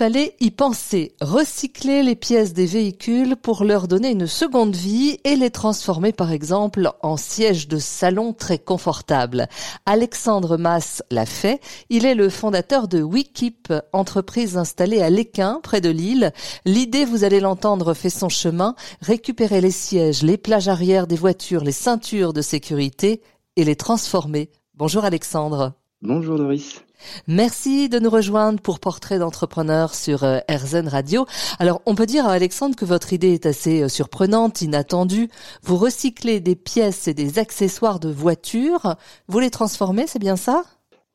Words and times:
fallait 0.00 0.34
y 0.40 0.50
penser, 0.50 1.14
recycler 1.20 2.02
les 2.02 2.16
pièces 2.16 2.54
des 2.54 2.64
véhicules 2.64 3.36
pour 3.36 3.64
leur 3.64 3.86
donner 3.86 4.12
une 4.12 4.26
seconde 4.26 4.74
vie 4.74 5.18
et 5.24 5.36
les 5.36 5.50
transformer 5.50 6.10
par 6.10 6.32
exemple 6.32 6.90
en 7.02 7.18
sièges 7.18 7.68
de 7.68 7.76
salon 7.76 8.32
très 8.32 8.58
confortables. 8.58 9.46
Alexandre 9.84 10.56
Mass 10.56 11.02
l'a 11.10 11.26
fait. 11.26 11.60
Il 11.90 12.06
est 12.06 12.14
le 12.14 12.30
fondateur 12.30 12.88
de 12.88 13.02
Wikip, 13.02 13.74
entreprise 13.92 14.56
installée 14.56 15.02
à 15.02 15.10
l'Équin, 15.10 15.60
près 15.62 15.82
de 15.82 15.90
Lille. 15.90 16.32
L'idée, 16.64 17.04
vous 17.04 17.22
allez 17.22 17.40
l'entendre, 17.40 17.92
fait 17.92 18.08
son 18.08 18.30
chemin. 18.30 18.76
Récupérer 19.02 19.60
les 19.60 19.70
sièges, 19.70 20.22
les 20.22 20.38
plages 20.38 20.68
arrière 20.68 21.08
des 21.08 21.16
voitures, 21.16 21.62
les 21.62 21.72
ceintures 21.72 22.32
de 22.32 22.40
sécurité 22.40 23.20
et 23.56 23.64
les 23.64 23.76
transformer. 23.76 24.48
Bonjour 24.72 25.04
Alexandre. 25.04 25.74
Bonjour 26.00 26.38
Doris. 26.38 26.80
Merci 27.26 27.88
de 27.88 27.98
nous 27.98 28.10
rejoindre 28.10 28.60
pour 28.60 28.80
Portrait 28.80 29.18
d'entrepreneur 29.18 29.94
sur 29.94 30.24
euh, 30.24 30.38
RZN 30.50 30.88
Radio. 30.88 31.26
Alors, 31.58 31.82
on 31.86 31.94
peut 31.94 32.06
dire 32.06 32.26
à 32.26 32.32
Alexandre 32.32 32.76
que 32.76 32.84
votre 32.84 33.12
idée 33.12 33.34
est 33.34 33.46
assez 33.46 33.82
euh, 33.82 33.88
surprenante, 33.88 34.62
inattendue. 34.62 35.28
Vous 35.62 35.76
recyclez 35.76 36.40
des 36.40 36.56
pièces 36.56 37.08
et 37.08 37.14
des 37.14 37.38
accessoires 37.38 38.00
de 38.00 38.10
voitures. 38.10 38.96
Vous 39.28 39.38
les 39.38 39.50
transformez, 39.50 40.06
c'est 40.06 40.18
bien 40.18 40.36
ça? 40.36 40.64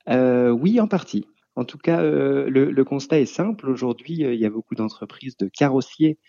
Euh, 0.10 0.50
Oui, 0.50 0.80
en 0.80 0.88
partie. 0.88 1.28
En 1.56 1.64
tout 1.64 1.78
cas, 1.78 2.02
le, 2.02 2.84
constat 2.84 3.20
est 3.22 3.26
simple. 3.26 3.70
Aujourd'hui, 3.70 4.16
il 4.16 4.36
y 4.36 4.46
a 4.46 4.50
beaucoup 4.50 4.76
d'entreprises 4.76 5.38
de 5.38 5.48
carrossiers 5.48 6.20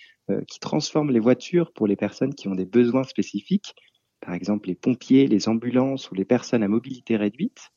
qui 0.46 0.60
transforment 0.60 1.10
les 1.10 1.18
voitures 1.18 1.72
pour 1.72 1.88
les 1.88 1.96
personnes 1.96 2.32
qui 2.32 2.46
ont 2.46 2.54
des 2.54 2.64
besoins 2.64 3.02
spécifiques. 3.02 3.74
Par 4.20 4.34
exemple, 4.34 4.68
les 4.68 4.76
pompiers, 4.76 5.26
les 5.26 5.48
ambulances 5.48 6.10
ou 6.10 6.14
les 6.14 6.24
personnes 6.24 6.62
à 6.62 6.68
mobilité 6.68 7.16
réduite. 7.16 7.70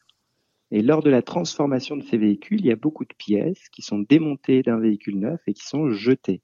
Et 0.71 0.81
lors 0.81 1.01
de 1.01 1.09
la 1.09 1.21
transformation 1.21 1.97
de 1.97 2.03
ces 2.03 2.17
véhicules, 2.17 2.59
il 2.59 2.67
y 2.67 2.71
a 2.71 2.75
beaucoup 2.75 3.05
de 3.05 3.13
pièces 3.17 3.69
qui 3.69 3.81
sont 3.81 3.99
démontées 3.99 4.61
d'un 4.61 4.79
véhicule 4.79 5.19
neuf 5.19 5.41
et 5.47 5.53
qui 5.53 5.65
sont 5.65 5.89
jetées. 5.89 6.41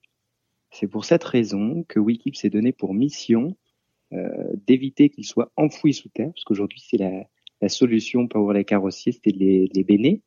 C'est 0.71 0.87
pour 0.87 1.05
cette 1.05 1.23
raison 1.23 1.85
que 1.87 1.99
Wikip 1.99 2.35
s'est 2.35 2.49
donné 2.49 2.71
pour 2.73 2.93
mission 2.93 3.55
euh, 4.13 4.27
d'éviter 4.67 5.09
qu'ils 5.09 5.25
soient 5.25 5.51
enfouis 5.55 5.93
sous 5.93 6.09
terre, 6.09 6.31
parce 6.33 6.43
qu'aujourd'hui 6.43 6.83
c'est 6.87 6.97
la, 6.97 7.27
solution 7.67 8.27
pour 8.27 8.53
les 8.53 8.63
carrossiers, 8.63 9.11
c'était 9.11 9.31
de 9.31 9.39
les, 9.39 9.83
béner, 9.83 10.21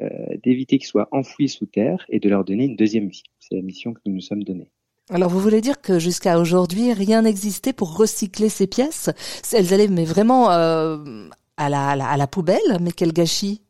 euh, 0.00 0.08
d'éviter 0.42 0.78
qu'ils 0.78 0.88
soient 0.88 1.08
enfouis 1.12 1.48
sous 1.48 1.66
terre 1.66 2.04
et 2.08 2.18
de 2.18 2.28
leur 2.28 2.44
donner 2.44 2.64
une 2.64 2.74
deuxième 2.74 3.08
vie. 3.08 3.22
C'est 3.38 3.54
la 3.54 3.62
mission 3.62 3.92
que 3.92 4.00
nous 4.06 4.14
nous 4.14 4.20
sommes 4.20 4.42
donnée. 4.42 4.72
Alors 5.10 5.30
vous 5.30 5.38
voulez 5.38 5.60
dire 5.60 5.80
que 5.80 6.00
jusqu'à 6.00 6.40
aujourd'hui, 6.40 6.92
rien 6.92 7.22
n'existait 7.22 7.72
pour 7.72 7.96
recycler 7.96 8.48
ces 8.48 8.66
pièces? 8.66 9.10
Elles 9.52 9.72
allaient 9.72 9.86
mais 9.86 10.04
vraiment 10.04 10.50
euh, 10.50 11.28
à 11.56 11.68
la, 11.68 11.90
à 11.90 12.16
la, 12.16 12.26
poubelle, 12.26 12.78
mais 12.80 12.90
quel 12.92 13.12
gâchis 13.12 13.62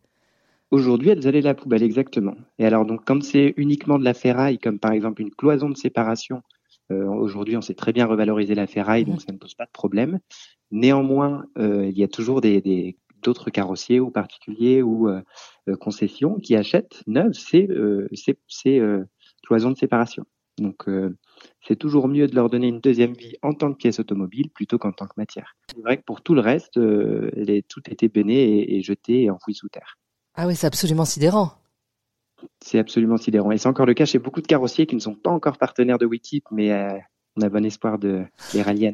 Aujourd'hui, 0.70 1.10
elles 1.10 1.26
allaient 1.28 1.40
à 1.40 1.50
la 1.50 1.54
poubelle, 1.54 1.82
exactement. 1.82 2.34
Et 2.58 2.66
alors, 2.66 2.84
donc, 2.84 3.04
comme 3.04 3.22
c'est 3.22 3.54
uniquement 3.56 3.98
de 3.98 4.04
la 4.04 4.14
ferraille, 4.14 4.58
comme 4.58 4.78
par 4.78 4.92
exemple 4.92 5.22
une 5.22 5.30
cloison 5.30 5.68
de 5.68 5.76
séparation, 5.76 6.42
euh, 6.90 7.04
aujourd'hui, 7.06 7.56
on 7.56 7.62
sait 7.62 7.74
très 7.74 7.92
bien 7.92 8.06
revaloriser 8.06 8.54
la 8.54 8.66
ferraille, 8.66 9.04
donc 9.04 9.22
ça 9.22 9.32
ne 9.32 9.38
pose 9.38 9.54
pas 9.54 9.66
de 9.66 9.70
problème. 9.70 10.18
Néanmoins, 10.70 11.44
euh, 11.58 11.86
il 11.86 11.96
y 11.96 12.02
a 12.02 12.08
toujours 12.08 12.40
des, 12.40 12.96
d'autres 13.22 13.50
carrossiers 13.50 14.00
ou 14.00 14.10
particuliers 14.10 14.82
ou 14.82 15.08
euh, 15.08 15.22
concessions 15.80 16.38
qui 16.40 16.56
achètent 16.56 17.02
neuves 17.06 17.32
ces, 17.32 17.68
ces, 18.12 18.38
ces 18.48 18.82
cloisons 19.46 19.70
de 19.70 19.76
séparation. 19.76 20.24
Donc, 20.58 20.86
c'est 21.66 21.76
toujours 21.76 22.08
mieux 22.08 22.26
de 22.26 22.34
leur 22.34 22.50
donner 22.50 22.68
une 22.68 22.80
deuxième 22.80 23.12
vie 23.12 23.36
en 23.42 23.54
tant 23.54 23.72
que 23.72 23.78
pièce 23.78 24.00
automobile 24.00 24.50
plutôt 24.50 24.78
qu'en 24.78 24.92
tant 24.92 25.06
que 25.06 25.14
matière. 25.16 25.56
C'est 25.74 25.80
vrai 25.82 25.96
que 25.96 26.02
pour 26.02 26.22
tout 26.22 26.34
le 26.34 26.40
reste, 26.40 26.76
euh, 26.76 27.30
les, 27.34 27.62
tout 27.62 27.82
était 27.90 28.08
béné 28.08 28.74
et, 28.74 28.82
jeté 28.82 29.22
et 29.22 29.30
enfoui 29.30 29.54
sous 29.54 29.68
terre. 29.68 29.98
Ah 30.34 30.46
oui, 30.46 30.56
c'est 30.56 30.66
absolument 30.66 31.04
sidérant. 31.04 31.52
C'est 32.60 32.78
absolument 32.78 33.16
sidérant. 33.16 33.52
Et 33.52 33.58
c'est 33.58 33.68
encore 33.68 33.86
le 33.86 33.94
cas 33.94 34.04
chez 34.04 34.18
beaucoup 34.18 34.42
de 34.42 34.46
carrossiers 34.46 34.86
qui 34.86 34.94
ne 34.94 35.00
sont 35.00 35.14
pas 35.14 35.30
encore 35.30 35.56
partenaires 35.58 35.98
de 35.98 36.06
Wikip, 36.06 36.44
mais 36.50 36.72
euh, 36.72 36.98
on 37.36 37.42
a 37.42 37.48
bon 37.48 37.64
espoir 37.64 37.98
de 37.98 38.24
les 38.52 38.62
rallier 38.62 38.88
à 38.88 38.92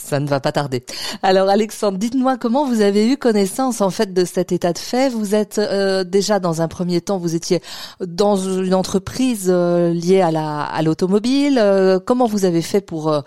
ça 0.00 0.20
ne 0.20 0.26
va 0.26 0.40
pas 0.40 0.52
tarder. 0.52 0.82
Alors 1.22 1.48
Alexandre, 1.48 1.98
dites-moi 1.98 2.36
comment 2.36 2.66
vous 2.66 2.80
avez 2.80 3.10
eu 3.10 3.16
connaissance 3.16 3.80
en 3.80 3.90
fait 3.90 4.12
de 4.12 4.24
cet 4.24 4.52
état 4.52 4.72
de 4.72 4.78
fait? 4.78 5.10
Vous 5.10 5.34
êtes 5.34 5.58
euh, 5.58 6.04
déjà 6.04 6.40
dans 6.40 6.62
un 6.62 6.68
premier 6.68 7.00
temps, 7.00 7.18
vous 7.18 7.34
étiez 7.34 7.60
dans 8.00 8.36
une 8.36 8.74
entreprise 8.74 9.50
euh, 9.52 9.92
liée 9.92 10.20
à 10.20 10.30
la 10.30 10.62
à 10.62 10.82
l'automobile. 10.82 11.58
Euh, 11.58 11.98
comment 11.98 12.26
vous 12.26 12.44
avez 12.44 12.62
fait 12.62 12.80
pour 12.80 13.22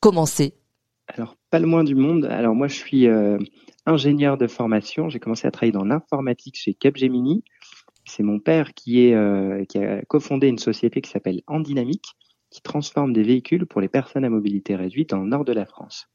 commencer? 0.00 0.54
Alors 1.08 1.36
pas 1.50 1.58
le 1.58 1.66
moins 1.66 1.84
du 1.84 1.94
monde. 1.94 2.26
Alors 2.26 2.54
moi 2.54 2.68
je 2.68 2.74
suis 2.74 3.06
ingénieur 3.86 4.36
de 4.36 4.46
formation. 4.46 5.08
J'ai 5.08 5.20
commencé 5.20 5.46
à 5.46 5.50
travailler 5.50 5.72
dans 5.72 5.84
l'informatique 5.84 6.56
chez 6.56 6.74
Capgemini. 6.74 7.44
C'est 8.04 8.22
mon 8.22 8.40
père 8.40 8.74
qui 8.74 9.00
est 9.00 9.66
qui 9.68 9.78
a 9.78 10.02
cofondé 10.02 10.48
une 10.48 10.58
société 10.58 11.00
qui 11.00 11.10
s'appelle 11.10 11.42
Endynamique 11.46 12.16
qui 12.56 12.62
transforme 12.62 13.12
des 13.12 13.22
véhicules 13.22 13.66
pour 13.66 13.82
les 13.82 13.88
personnes 13.88 14.24
à 14.24 14.30
mobilité 14.30 14.76
réduite 14.76 15.10
dans 15.10 15.20
le 15.20 15.28
nord 15.28 15.44
de 15.44 15.52
la 15.52 15.66
France. 15.66 16.08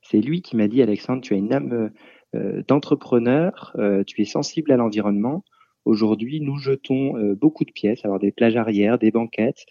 C'est 0.00 0.22
lui 0.22 0.40
qui 0.40 0.56
m'a 0.56 0.66
dit, 0.66 0.80
Alexandre, 0.80 1.20
tu 1.20 1.34
as 1.34 1.36
une 1.36 1.52
âme 1.52 1.90
euh, 2.34 2.62
d'entrepreneur, 2.66 3.76
euh, 3.78 4.02
tu 4.02 4.22
es 4.22 4.24
sensible 4.24 4.72
à 4.72 4.78
l'environnement. 4.78 5.44
Aujourd'hui, 5.84 6.40
nous 6.40 6.56
jetons 6.56 7.18
euh, 7.18 7.34
beaucoup 7.34 7.66
de 7.66 7.72
pièces, 7.72 8.06
alors 8.06 8.18
des 8.18 8.32
plages 8.32 8.56
arrière, 8.56 8.98
des 8.98 9.10
banquettes. 9.10 9.66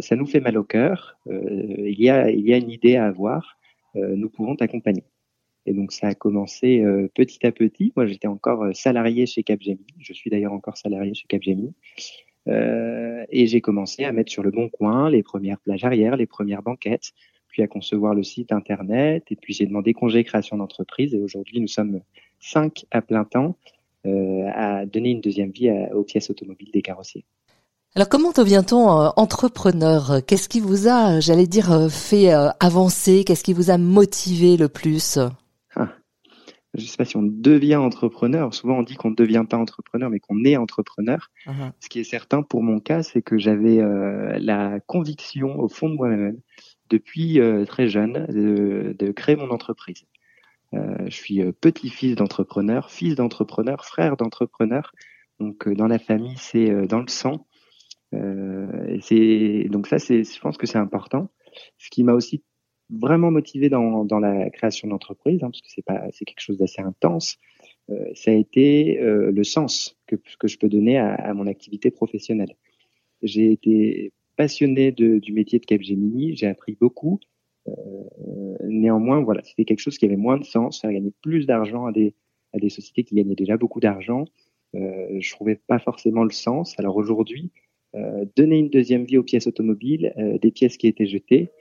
ça 0.00 0.16
nous 0.16 0.26
fait 0.26 0.40
mal 0.40 0.58
au 0.58 0.64
cœur. 0.64 1.16
il, 1.26 2.00
y 2.02 2.10
a, 2.10 2.28
il 2.28 2.44
y 2.44 2.52
a 2.52 2.56
une 2.56 2.70
idée 2.70 2.96
à 2.96 3.06
avoir. 3.06 3.56
nous 3.94 4.30
pouvons 4.30 4.56
t'accompagner. 4.56 5.04
Et 5.66 5.74
donc 5.74 5.92
ça 5.92 6.08
a 6.08 6.14
commencé 6.14 6.82
petit 7.14 7.46
à 7.46 7.52
petit. 7.52 7.92
Moi, 7.94 8.06
j'étais 8.06 8.28
encore 8.28 8.64
salarié 8.74 9.26
chez 9.26 9.42
Capgemini. 9.44 9.94
Je 9.98 10.12
suis 10.12 10.30
d'ailleurs 10.30 10.52
encore 10.52 10.76
salarié 10.76 11.14
chez 11.14 11.26
Capgemini. 11.28 11.74
Euh, 12.48 13.24
et 13.30 13.46
j'ai 13.46 13.60
commencé 13.60 14.04
à 14.04 14.12
mettre 14.12 14.32
sur 14.32 14.42
le 14.42 14.50
bon 14.50 14.68
coin 14.68 15.10
les 15.10 15.22
premières 15.22 15.60
plages 15.60 15.84
arrière, 15.84 16.16
les 16.16 16.26
premières 16.26 16.62
banquettes, 16.62 17.12
puis 17.48 17.62
à 17.62 17.66
concevoir 17.66 18.14
le 18.14 18.22
site 18.22 18.52
internet, 18.52 19.24
et 19.30 19.36
puis 19.36 19.52
j'ai 19.52 19.66
demandé 19.66 19.92
congé 19.92 20.24
création 20.24 20.56
d'entreprise, 20.56 21.14
et 21.14 21.20
aujourd'hui 21.20 21.60
nous 21.60 21.68
sommes 21.68 22.00
cinq 22.38 22.86
à 22.90 23.02
plein 23.02 23.24
temps 23.24 23.56
euh, 24.06 24.48
à 24.54 24.86
donner 24.86 25.10
une 25.10 25.20
deuxième 25.20 25.50
vie 25.50 25.70
aux 25.92 26.04
pièces 26.04 26.30
automobiles 26.30 26.70
des 26.72 26.82
carrossiers. 26.82 27.24
Alors 27.94 28.08
comment 28.08 28.30
devient-on 28.30 28.88
euh, 28.88 29.08
entrepreneur? 29.16 30.24
Qu'est-ce 30.26 30.48
qui 30.48 30.60
vous 30.60 30.88
a, 30.88 31.20
j'allais 31.20 31.46
dire, 31.46 31.90
fait 31.90 32.30
avancer? 32.60 33.24
Qu'est-ce 33.24 33.44
qui 33.44 33.52
vous 33.52 33.70
a 33.70 33.78
motivé 33.78 34.56
le 34.56 34.68
plus? 34.68 35.18
Je 36.74 36.82
ne 36.82 36.86
sais 36.86 36.96
pas 36.96 37.04
si 37.04 37.16
on 37.16 37.22
devient 37.22 37.76
entrepreneur. 37.76 38.54
Souvent 38.54 38.78
on 38.78 38.82
dit 38.82 38.94
qu'on 38.94 39.10
ne 39.10 39.16
devient 39.16 39.44
pas 39.48 39.56
entrepreneur, 39.56 40.08
mais 40.08 40.20
qu'on 40.20 40.44
est 40.44 40.56
entrepreneur. 40.56 41.30
Uh-huh. 41.46 41.72
Ce 41.80 41.88
qui 41.88 41.98
est 41.98 42.04
certain 42.04 42.42
pour 42.42 42.62
mon 42.62 42.78
cas, 42.78 43.02
c'est 43.02 43.22
que 43.22 43.38
j'avais 43.38 43.80
la 44.38 44.78
conviction 44.86 45.58
au 45.58 45.68
fond 45.68 45.88
de 45.88 45.94
moi-même 45.94 46.38
depuis 46.90 47.40
euh, 47.40 47.64
très 47.64 47.88
jeune 47.88 48.26
de, 48.28 49.12
créer 49.12 49.36
mon 49.36 49.50
entreprise. 49.50 50.04
Euh, 50.74 50.96
je 51.06 51.14
suis 51.14 51.40
euh, 51.40 51.52
petit-fils 51.52 52.16
d'entrepreneur, 52.16 52.90
fils 52.90 53.14
d'entrepreneur, 53.14 53.84
frère 53.84 54.16
d'entrepreneur. 54.16 54.92
Donc 55.38 55.68
dans 55.68 55.86
la 55.86 55.98
famille, 55.98 56.36
c'est 56.36 56.86
dans 56.86 57.00
le 57.00 57.08
sang. 57.08 57.46
c'est 58.12 59.68
donc 59.70 59.86
ça, 59.86 59.98
c'est, 59.98 60.22
je 60.22 60.40
pense 60.40 60.58
que 60.58 60.66
c'est 60.66 60.78
important. 60.78 61.30
Ce 61.78 61.88
qui 61.88 62.04
m'a 62.04 62.12
aussi 62.12 62.42
vraiment 62.90 63.30
motivé 63.30 63.68
dans, 63.68 64.04
dans 64.04 64.18
la 64.18 64.50
création 64.50 64.88
d'entreprise, 64.88 65.42
hein, 65.42 65.50
parce 65.50 65.60
que 65.60 65.68
c'est 65.68 65.84
pas, 65.84 66.06
c'est 66.12 66.24
quelque 66.24 66.40
chose 66.40 66.58
d'assez 66.58 66.82
intense. 66.82 67.38
ça 68.14 68.30
a 68.30 68.34
été 68.34 68.98
le 69.00 69.44
sens 69.44 69.96
que, 70.06 70.16
que 70.38 70.48
je 70.48 70.58
peux 70.58 70.68
donner 70.68 70.98
à, 70.98 71.14
à 71.14 71.34
mon 71.34 71.46
activité 71.46 71.90
professionnelle. 71.90 72.54
J'ai 73.22 73.52
été 73.52 74.12
passionné 74.36 74.90
de, 74.90 75.18
du 75.18 75.32
métier 75.34 75.58
de 75.58 75.66
Capgemini, 75.66 76.34
j'ai 76.34 76.46
appris 76.46 76.74
beaucoup. 76.80 77.20
Euh, 77.68 77.72
néanmoins, 78.64 79.20
voilà, 79.22 79.42
c'était 79.44 79.66
quelque 79.66 79.80
chose 79.80 79.98
qui 79.98 80.06
avait 80.06 80.16
moins 80.16 80.38
de 80.38 80.44
sens, 80.44 80.80
faire 80.80 80.92
gagner 80.92 81.12
plus 81.22 81.44
d'argent 81.46 81.84
à 81.84 81.92
des, 81.92 82.14
à 82.54 82.58
des 82.58 82.70
sociétés 82.70 83.04
qui 83.04 83.14
gagnaient 83.16 83.34
déjà 83.34 83.58
beaucoup 83.58 83.80
d'argent. 83.80 84.24
Euh, 84.74 85.18
je 85.20 85.30
trouvais 85.32 85.56
pas 85.56 85.78
forcément 85.78 86.24
le 86.24 86.30
sens. 86.30 86.78
Alors 86.78 86.96
aujourd'hui, 86.96 87.50
euh, 87.94 88.24
donner 88.36 88.58
une 88.58 88.70
deuxième 88.70 89.04
vie 89.04 89.18
aux 89.18 89.22
pièces 89.22 89.46
automobiles, 89.46 90.14
euh, 90.16 90.38
des 90.38 90.50
pièces 90.50 90.76
qui 90.76 90.86
étaient 90.86 91.06
jetées, 91.06 91.50
euh, 91.50 91.59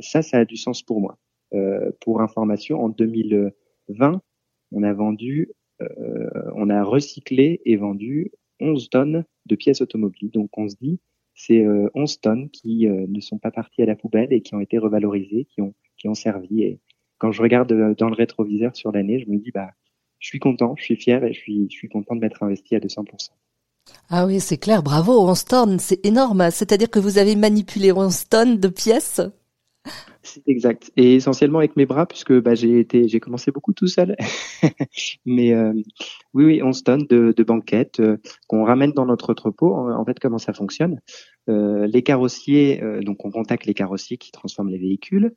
ça, 0.00 0.22
ça 0.22 0.38
a 0.38 0.44
du 0.44 0.56
sens 0.56 0.82
pour 0.82 1.00
moi. 1.00 1.18
Euh, 1.54 1.90
pour 2.00 2.20
information, 2.20 2.82
en 2.82 2.88
2020, 2.88 4.20
on 4.72 4.82
a 4.82 4.92
vendu, 4.92 5.50
on 6.54 6.70
a 6.70 6.82
recyclé 6.82 7.60
et 7.64 7.76
vendu 7.76 8.30
11 8.60 8.90
tonnes 8.90 9.24
de 9.46 9.56
pièces 9.56 9.80
automobiles. 9.80 10.30
Donc 10.30 10.56
on 10.56 10.68
se 10.68 10.76
dit, 10.80 11.00
c'est 11.34 11.66
11 11.94 12.12
euh, 12.14 12.20
tonnes 12.20 12.50
qui 12.50 12.86
euh, 12.86 13.06
ne 13.08 13.20
sont 13.20 13.38
pas 13.38 13.50
parties 13.50 13.82
à 13.82 13.86
la 13.86 13.96
poubelle 13.96 14.32
et 14.32 14.42
qui 14.42 14.54
ont 14.54 14.60
été 14.60 14.78
revalorisées, 14.78 15.46
qui 15.46 15.60
ont, 15.60 15.74
servi. 16.14 16.62
Et 16.62 16.80
quand 17.18 17.30
je 17.30 17.42
regarde 17.42 17.70
euh, 17.72 17.94
dans 17.96 18.08
le 18.08 18.14
rétroviseur 18.14 18.74
sur 18.74 18.90
l'année, 18.90 19.20
je 19.20 19.30
me 19.30 19.38
dis, 19.38 19.50
bah, 19.52 19.70
je 20.18 20.28
suis 20.28 20.40
content, 20.40 20.74
je 20.76 20.82
suis 20.82 20.96
fier 20.96 21.22
et 21.24 21.32
je 21.32 21.40
suis 21.68 21.88
content 21.88 22.16
de 22.16 22.20
m'être 22.20 22.42
investi 22.42 22.74
à 22.74 22.80
200%. 22.80 23.30
Ah 24.08 24.26
oui, 24.26 24.40
c'est 24.40 24.58
clair, 24.58 24.82
bravo, 24.82 25.20
11 25.28 25.44
tonnes, 25.44 25.78
c'est 25.78 26.04
énorme. 26.04 26.50
C'est-à-dire 26.50 26.90
que 26.90 26.98
vous 26.98 27.18
avez 27.18 27.36
manipulé 27.36 27.92
11 27.92 28.28
tonnes 28.28 28.58
de 28.58 28.68
pièces? 28.68 29.20
C'est 30.22 30.48
exact. 30.48 30.92
Et 30.96 31.14
essentiellement 31.14 31.58
avec 31.58 31.76
mes 31.76 31.84
bras, 31.84 32.06
puisque 32.06 32.32
bah, 32.40 32.54
j'ai 32.54 32.78
été, 32.78 33.08
j'ai 33.08 33.20
commencé 33.20 33.50
beaucoup 33.50 33.72
tout 33.72 33.88
seul. 33.88 34.16
Mais 35.26 35.52
euh, 35.52 35.72
oui, 36.32 36.44
oui, 36.44 36.62
11 36.62 36.84
tonnes 36.84 37.06
de, 37.08 37.34
de 37.36 37.42
banquettes 37.42 38.00
euh, 38.00 38.16
qu'on 38.46 38.64
ramène 38.64 38.92
dans 38.92 39.04
notre 39.04 39.30
entrepôt. 39.30 39.74
En, 39.74 40.04
fait, 40.04 40.18
comment 40.20 40.38
ça 40.38 40.52
fonctionne 40.52 41.00
euh, 41.48 41.86
Les 41.86 42.02
carrossiers, 42.02 42.80
donc 43.02 43.24
on 43.24 43.30
contacte 43.30 43.66
les 43.66 43.74
carrossiers 43.74 44.16
qui 44.16 44.30
transforment 44.30 44.70
les 44.70 44.78
véhicules, 44.78 45.34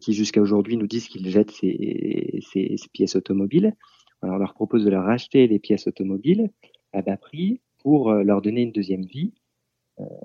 qui 0.00 0.12
jusqu'à 0.12 0.42
aujourd'hui 0.42 0.76
nous 0.76 0.86
disent 0.86 1.08
qu'ils 1.08 1.30
jettent 1.30 1.52
ces, 1.52 2.40
ces, 2.52 2.76
ces, 2.76 2.88
pièces 2.92 3.16
automobiles. 3.16 3.74
Alors, 4.20 4.36
on 4.36 4.38
leur 4.38 4.52
propose 4.52 4.84
de 4.84 4.90
leur 4.90 5.04
racheter 5.04 5.46
les 5.46 5.58
pièces 5.58 5.86
automobiles 5.86 6.50
à 6.92 7.00
bas 7.00 7.16
prix 7.16 7.62
pour 7.78 8.12
leur 8.12 8.42
donner 8.42 8.60
une 8.60 8.72
deuxième 8.72 9.06
vie. 9.06 9.32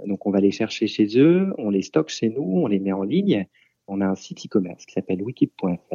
Donc 0.05 0.25
on 0.25 0.31
va 0.31 0.39
les 0.39 0.51
chercher 0.51 0.87
chez 0.87 1.19
eux, 1.19 1.53
on 1.57 1.69
les 1.69 1.81
stocke 1.81 2.09
chez 2.09 2.29
nous, 2.29 2.43
on 2.43 2.67
les 2.67 2.79
met 2.79 2.91
en 2.91 3.03
ligne 3.03 3.47
on 3.87 4.01
a 4.01 4.05
un 4.05 4.15
site 4.15 4.45
e-commerce 4.45 4.85
qui 4.85 4.93
s'appelle 4.93 5.21
wikip.fr. 5.21 5.93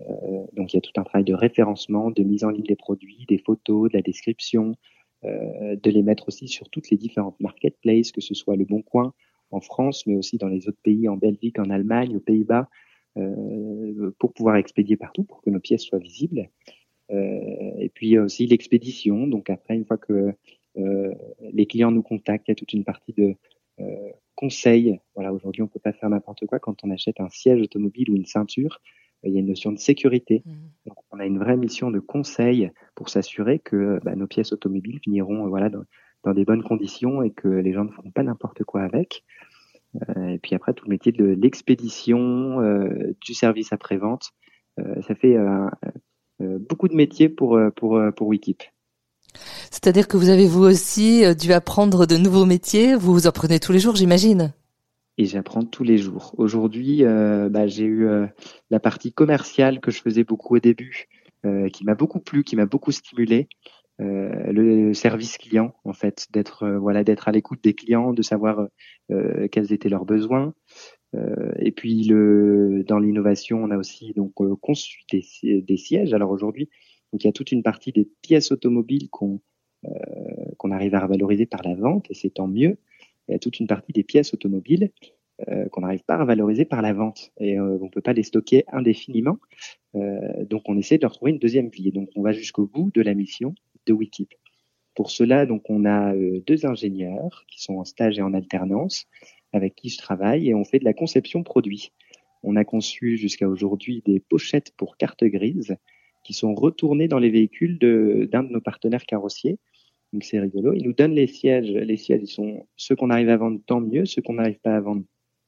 Euh, 0.00 0.46
donc 0.54 0.72
il 0.72 0.76
y 0.76 0.78
a 0.78 0.80
tout 0.80 0.92
un 0.96 1.04
travail 1.04 1.24
de 1.24 1.34
référencement, 1.34 2.10
de 2.10 2.22
mise 2.22 2.44
en 2.44 2.50
ligne 2.50 2.64
des 2.64 2.76
produits, 2.76 3.24
des 3.28 3.38
photos, 3.38 3.90
de 3.90 3.96
la 3.96 4.02
description, 4.02 4.74
euh, 5.24 5.76
de 5.76 5.90
les 5.90 6.02
mettre 6.02 6.28
aussi 6.28 6.48
sur 6.48 6.68
toutes 6.70 6.90
les 6.90 6.96
différentes 6.96 7.38
marketplaces, 7.40 8.12
que 8.12 8.20
ce 8.20 8.34
soit 8.34 8.56
le 8.56 8.64
Bon 8.64 8.82
Coin 8.82 9.14
en 9.50 9.60
France, 9.60 10.06
mais 10.06 10.16
aussi 10.16 10.38
dans 10.38 10.48
les 10.48 10.68
autres 10.68 10.80
pays, 10.82 11.08
en 11.08 11.16
Belgique, 11.16 11.58
en 11.58 11.70
Allemagne, 11.70 12.16
aux 12.16 12.20
Pays-Bas, 12.20 12.68
euh, 13.18 14.10
pour 14.18 14.32
pouvoir 14.32 14.56
expédier 14.56 14.96
partout, 14.96 15.24
pour 15.24 15.42
que 15.42 15.50
nos 15.50 15.60
pièces 15.60 15.82
soient 15.82 15.98
visibles. 15.98 16.48
et 17.10 17.90
puis 17.92 18.18
aussi 18.18 18.46
l'expédition. 18.46 19.26
Donc 19.26 19.50
après, 19.50 19.74
une 19.74 19.84
fois 19.84 19.98
que 19.98 20.32
les 20.74 21.66
clients 21.66 21.90
nous 21.90 22.02
contactent, 22.02 22.48
il 22.48 22.50
y 22.50 22.52
a 22.52 22.56
toute 22.56 22.72
une 22.72 22.84
partie 22.84 23.12
de 23.12 23.34
conseil. 24.34 24.98
Voilà, 25.14 25.32
aujourd'hui, 25.32 25.62
on 25.62 25.68
peut 25.68 25.80
pas 25.80 25.92
faire 25.92 26.10
n'importe 26.10 26.46
quoi 26.46 26.58
quand 26.58 26.82
on 26.84 26.90
achète 26.90 27.20
un 27.20 27.28
siège 27.28 27.60
automobile 27.60 28.10
ou 28.10 28.16
une 28.16 28.26
ceinture. 28.26 28.80
Euh, 29.24 29.28
il 29.28 29.34
y 29.34 29.36
a 29.36 29.40
une 29.40 29.46
notion 29.46 29.72
de 29.72 29.78
sécurité. 29.78 30.42
Mmh. 30.44 30.50
Donc, 30.86 30.96
on 31.10 31.18
a 31.18 31.26
une 31.26 31.38
vraie 31.38 31.56
mission 31.56 31.90
de 31.90 32.00
conseil 32.00 32.70
pour 32.94 33.08
s'assurer 33.08 33.58
que 33.58 34.00
bah, 34.04 34.14
nos 34.16 34.26
pièces 34.26 34.52
automobiles 34.52 35.00
finiront 35.02 35.46
euh, 35.46 35.48
voilà 35.48 35.70
dans, 35.70 36.34
des 36.34 36.44
bonnes 36.44 36.62
conditions 36.62 37.22
et 37.22 37.30
que 37.30 37.48
les 37.48 37.72
gens 37.72 37.84
ne 37.84 37.90
font 37.90 38.10
pas 38.10 38.22
n'importe 38.22 38.64
quoi 38.64 38.82
avec. 38.82 39.24
Euh, 40.08 40.28
et 40.28 40.38
puis 40.38 40.54
après, 40.54 40.72
tout 40.72 40.84
le 40.86 40.90
métier 40.90 41.12
de 41.12 41.24
l'expédition, 41.24 42.58
du 43.20 43.34
service 43.34 43.72
après-vente, 43.72 44.30
ça 44.78 45.14
fait 45.16 45.36
beaucoup 46.38 46.86
de 46.86 46.94
métiers 46.94 47.28
pour, 47.28 47.60
pour, 47.74 48.00
pour 48.16 48.28
Wikip. 48.28 48.62
C'est-à-dire 49.70 50.08
que 50.08 50.16
vous 50.16 50.28
avez 50.28 50.46
vous 50.46 50.64
aussi 50.64 51.24
euh, 51.24 51.34
dû 51.34 51.52
apprendre 51.52 52.06
de 52.06 52.16
nouveaux 52.16 52.46
métiers. 52.46 52.94
Vous 52.94 53.12
vous 53.12 53.26
apprenez 53.26 53.58
tous 53.58 53.72
les 53.72 53.78
jours, 53.78 53.96
j'imagine. 53.96 54.52
Et 55.18 55.26
j'apprends 55.26 55.64
tous 55.64 55.84
les 55.84 55.98
jours. 55.98 56.34
Aujourd'hui, 56.38 57.04
euh, 57.04 57.48
bah, 57.48 57.66
j'ai 57.66 57.84
eu 57.84 58.06
euh, 58.06 58.26
la 58.70 58.80
partie 58.80 59.12
commerciale 59.12 59.80
que 59.80 59.90
je 59.90 60.00
faisais 60.00 60.24
beaucoup 60.24 60.56
au 60.56 60.60
début, 60.60 61.08
qui 61.72 61.84
m'a 61.84 61.96
beaucoup 61.96 62.20
plu, 62.20 62.44
qui 62.44 62.54
m'a 62.54 62.66
beaucoup 62.66 62.92
stimulé. 62.92 63.48
le 63.98 64.92
service 64.94 65.38
client, 65.38 65.74
en 65.84 65.92
fait, 65.92 66.28
d'être 66.30 66.68
voilà, 66.68 67.02
d'être 67.02 67.26
à 67.26 67.32
l'écoute 67.32 67.58
des 67.64 67.74
clients, 67.74 68.12
de 68.12 68.22
savoir 68.22 68.68
quels 69.08 69.72
étaient 69.72 69.88
leurs 69.88 70.04
besoins. 70.04 70.54
et 71.58 71.72
puis 71.72 72.04
le, 72.04 72.84
dans 72.86 73.00
l'innovation, 73.00 73.58
on 73.60 73.72
a 73.72 73.76
aussi 73.76 74.12
donc 74.14 74.34
conçu 74.60 75.02
des, 75.10 75.24
des 75.42 75.76
sièges. 75.76 76.14
Alors 76.14 76.30
aujourd'hui, 76.30 76.68
donc 77.12 77.24
il 77.24 77.26
y 77.26 77.30
a 77.30 77.32
toute 77.32 77.52
une 77.52 77.62
partie 77.62 77.92
des 77.92 78.08
pièces 78.22 78.52
automobiles 78.52 79.08
qu'on 79.10 79.40
euh, 79.84 79.90
qu'on 80.58 80.70
arrive 80.70 80.94
à 80.94 81.04
valoriser 81.08 81.44
par 81.44 81.62
la 81.64 81.74
vente, 81.74 82.06
et 82.08 82.14
c'est 82.14 82.30
tant 82.30 82.46
mieux. 82.46 82.78
Il 83.26 83.32
y 83.32 83.34
a 83.34 83.40
toute 83.40 83.58
une 83.58 83.66
partie 83.66 83.92
des 83.92 84.04
pièces 84.04 84.32
automobiles 84.32 84.92
euh, 85.48 85.68
qu'on 85.70 85.80
n'arrive 85.80 86.04
pas 86.04 86.14
à 86.14 86.24
valoriser 86.24 86.64
par 86.64 86.82
la 86.82 86.92
vente, 86.92 87.32
et 87.40 87.58
euh, 87.58 87.78
on 87.80 87.88
peut 87.88 88.00
pas 88.00 88.12
les 88.12 88.22
stocker 88.22 88.64
indéfiniment. 88.68 89.38
Donc 89.94 90.62
on 90.66 90.78
essaie 90.78 90.98
de 90.98 91.02
leur 91.02 91.12
trouver 91.12 91.32
une 91.32 91.38
deuxième 91.38 91.68
vie. 91.68 91.88
Et 91.88 91.90
donc 91.90 92.10
on 92.14 92.22
va 92.22 92.32
jusqu'au 92.32 92.66
bout 92.66 92.92
de 92.94 93.02
la 93.02 93.14
mission 93.14 93.54
de 93.86 93.92
Wikip. 93.92 94.32
Pour 94.94 95.10
cela, 95.10 95.46
donc 95.46 95.68
on 95.68 95.84
a 95.84 96.14
deux 96.14 96.64
ingénieurs 96.64 97.44
qui 97.48 97.60
sont 97.62 97.74
en 97.74 97.84
stage 97.84 98.18
et 98.18 98.22
en 98.22 98.32
alternance 98.34 99.06
avec 99.52 99.74
qui 99.74 99.88
je 99.88 99.98
travaille 99.98 100.48
et 100.48 100.54
on 100.54 100.64
fait 100.64 100.78
de 100.78 100.84
la 100.84 100.94
conception 100.94 101.42
produit. 101.42 101.92
On 102.42 102.56
a 102.56 102.64
conçu 102.64 103.18
jusqu'à 103.18 103.48
aujourd'hui 103.48 104.02
des 104.06 104.20
pochettes 104.20 104.72
pour 104.76 104.96
carte 104.96 105.24
grise 105.24 105.76
qui 106.22 106.32
sont 106.32 106.54
retournés 106.54 107.08
dans 107.08 107.18
les 107.18 107.30
véhicules 107.30 107.78
d'un 107.78 108.42
de, 108.42 108.52
nos 108.52 108.60
partenaires 108.60 109.04
carrossiers. 109.04 109.58
Donc 110.12 110.24
c'est 110.24 110.40
rigolo. 110.40 110.72
Ils 110.74 110.84
nous 110.84 110.92
donnent 110.92 111.14
les 111.14 111.26
sièges. 111.26 111.70
Les 111.70 111.96
sièges, 111.96 112.20
ils 112.22 112.28
sont 112.28 112.66
ceux 112.76 112.94
qu'on 112.96 113.10
arrive 113.10 113.30
à 113.30 113.36
vendre, 113.36 113.60
tant 113.66 113.80
mieux. 113.80 114.04
Ceux 114.04 114.22
qu'on 114.22 114.34
n'arrive 114.34 114.60
pas 114.60 114.76
à 114.76 114.80
vendre, 114.80 115.04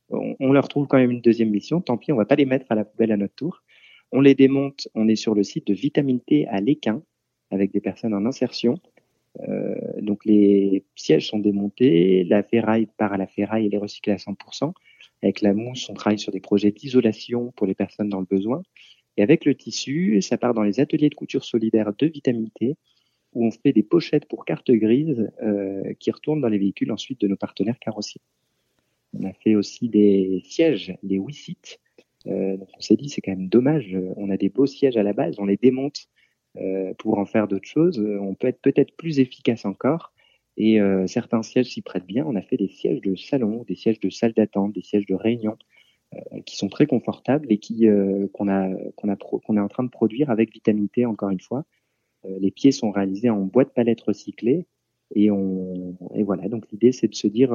on, 0.09 0.53
leur 0.53 0.69
trouve 0.69 0.87
quand 0.87 0.99
même 0.99 1.11
une 1.11 1.21
deuxième 1.21 1.51
mission. 1.51 1.81
Tant 1.81 1.97
pis, 1.97 2.13
on 2.13 2.17
va 2.17 2.25
pas 2.25 2.37
les 2.37 2.47
mettre 2.47 2.67
à 2.71 2.75
la 2.75 2.85
poubelle 2.85 3.13
à 3.13 3.17
notre 3.17 3.35
tour. 3.35 3.63
On 4.13 4.21
les 4.21 4.35
démonte. 4.35 4.89
On 4.95 5.09
est 5.09 5.17
sur 5.17 5.35
le 5.35 5.43
site 5.43 5.67
de 5.67 5.75
Vitamine 5.75 6.21
T 6.21 6.47
à 6.49 6.61
l'Équin 6.61 7.03
avec 7.51 7.73
des 7.73 7.81
personnes 7.81 8.15
en 8.15 8.25
insertion. 8.27 8.79
Euh, 9.49 9.75
donc 10.01 10.25
les 10.25 10.85
sièges 10.95 11.29
sont 11.29 11.39
démontés, 11.39 12.25
la 12.25 12.43
ferraille 12.43 12.87
part 12.97 13.13
à 13.13 13.17
la 13.17 13.27
ferraille 13.27 13.67
et 13.67 13.69
les 13.69 13.79
recyclée 13.79 14.13
à 14.13 14.17
100%. 14.17 14.73
Avec 15.23 15.41
la 15.41 15.55
mousse, 15.55 15.89
on 15.89 15.95
travaille 15.95 16.19
sur 16.19 16.33
des 16.33 16.41
projets 16.41 16.71
d'isolation 16.71 17.53
pour 17.57 17.67
les 17.67 17.75
personnes 17.75 18.09
dans 18.09 18.21
le 18.21 18.27
besoin. 18.27 18.63
Et 19.17 19.23
avec 19.23 19.45
le 19.45 19.55
tissu, 19.55 20.21
ça 20.23 20.39
part 20.39 20.55
dans 20.55 20.63
les 20.63 20.81
ateliers 20.81 21.09
de 21.09 21.15
couture 21.15 21.45
solidaire 21.45 21.93
de 21.97 22.07
Vitamine 22.07 22.51
T, 22.51 22.77
où 23.33 23.47
on 23.47 23.51
fait 23.51 23.73
des 23.73 23.83
pochettes 23.83 24.27
pour 24.27 24.45
cartes 24.45 24.71
grises 24.71 25.31
euh, 25.43 25.93
qui 25.99 26.11
retournent 26.11 26.41
dans 26.41 26.49
les 26.49 26.59
véhicules 26.59 26.93
ensuite 26.93 27.21
de 27.21 27.29
nos 27.29 27.37
partenaires 27.37 27.79
carrossiers. 27.79 28.21
On 29.19 29.25
a 29.25 29.33
fait 29.33 29.55
aussi 29.55 29.89
des 29.89 30.43
sièges, 30.45 30.95
des 31.03 31.19
WeSit. 31.19 31.81
Euh, 32.27 32.57
on 32.77 32.81
s'est 32.81 32.97
dit 32.97 33.09
c'est 33.09 33.21
quand 33.21 33.33
même 33.33 33.49
dommage, 33.49 33.97
on 34.17 34.31
a 34.31 34.37
des 34.37 34.49
beaux 34.49 34.67
sièges 34.67 34.97
à 34.97 35.03
la 35.03 35.13
base, 35.13 35.37
on 35.39 35.45
les 35.45 35.59
démonte 35.59 36.09
euh, 36.57 36.95
pour 36.95 37.19
en 37.19 37.27
faire 37.27 37.49
d'autres 37.49 37.69
choses. 37.69 37.99
On 37.99 38.35
peut 38.35 38.49
être 38.49 38.61
peut-être 38.61 38.97
plus 38.97 39.19
efficace 39.21 39.65
encore. 39.65 40.13
Et 40.57 40.81
euh, 40.81 41.07
certains 41.07 41.43
sièges 41.43 41.71
s'y 41.71 41.83
prêtent 41.83 42.07
bien. 42.07 42.25
On 42.27 42.37
a 42.37 42.43
fait 42.43 42.57
des 42.57 42.69
sièges 42.69 43.01
de 43.01 43.17
salon, 43.17 43.65
des 43.67 43.75
sièges 43.75 44.01
de 44.01 44.11
salle 44.11 44.33
d'attente, 44.33 44.73
des 44.73 44.83
sièges 44.83 45.07
de 45.07 45.15
réunion. 45.15 45.57
Euh, 46.15 46.41
qui 46.41 46.57
sont 46.57 46.69
très 46.69 46.87
confortables 46.87 47.47
et 47.51 47.59
qui 47.59 47.89
euh, 47.89 48.27
qu'on 48.33 48.49
a 48.49 48.69
qu'on 48.97 49.09
a 49.09 49.17
qu'on 49.17 49.57
est 49.57 49.61
en 49.61 49.69
train 49.69 49.85
de 49.85 49.89
produire 49.89 50.31
avec 50.31 50.53
Vitamine 50.53 50.89
T 50.89 51.07
encore 51.07 51.31
une 51.31 51.41
fois. 51.41 51.65
Euh, 52.25 52.39
les 52.41 52.51
pieds 52.51 52.73
sont 52.73 52.91
réalisés 52.91 53.31
en 53.31 53.41
bois 53.41 53.65
de 53.65 53.71
palette 53.71 54.01
recyclée 54.03 54.67
et 55.15 55.31
on 55.31 55.97
et 56.15 56.23
voilà 56.23 56.49
donc 56.49 56.71
l'idée 56.71 56.93
c'est 56.93 57.09
de 57.09 57.15
se 57.15 57.27
dire 57.27 57.53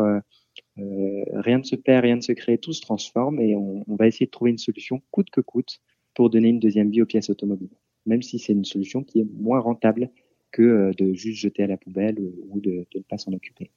rien 0.76 1.58
ne 1.58 1.64
se 1.64 1.76
perd, 1.76 2.04
rien 2.04 2.16
ne 2.16 2.22
se 2.22 2.32
crée, 2.32 2.58
tout 2.58 2.74
se 2.74 2.82
transforme 2.82 3.40
et 3.40 3.56
on, 3.56 3.84
va 3.88 4.08
essayer 4.08 4.26
de 4.26 4.32
trouver 4.32 4.52
une 4.52 4.58
solution 4.58 5.02
coûte 5.12 5.30
que 5.30 5.42
coûte 5.42 5.80
pour 6.14 6.30
donner 6.30 6.50
une 6.50 6.60
deuxième 6.60 6.90
vie 6.90 7.02
aux 7.02 7.08
pièces 7.08 7.30
automobiles, 7.30 7.76
même 8.06 8.22
si 8.22 8.40
c'est 8.40 8.54
une 8.54 8.66
solution 8.66 9.04
qui 9.04 9.20
est 9.20 9.28
moins 9.40 9.60
rentable 9.60 10.10
que 10.52 10.92
de 10.98 11.14
juste 11.14 11.40
jeter 11.40 11.64
à 11.64 11.68
la 11.68 11.78
poubelle 11.78 12.18
ou 12.50 12.60
de 12.60 12.86
ne 12.96 13.02
pas 13.02 13.18
s'en 13.18 13.34
occuper. 13.34 13.70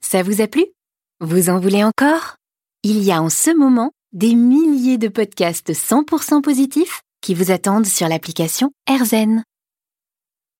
Ça 0.00 0.22
vous 0.22 0.40
a 0.40 0.46
plu? 0.46 0.64
Vous 1.20 1.50
en 1.50 1.60
voulez 1.60 1.84
encore? 1.84 2.37
Il 2.84 3.02
y 3.02 3.10
a 3.10 3.20
en 3.20 3.28
ce 3.28 3.54
moment 3.56 3.90
des 4.12 4.34
milliers 4.34 4.98
de 4.98 5.08
podcasts 5.08 5.72
100% 5.72 6.42
positifs 6.42 7.02
qui 7.20 7.34
vous 7.34 7.50
attendent 7.50 7.86
sur 7.86 8.08
l'application 8.08 8.70
AirZen. 8.88 9.42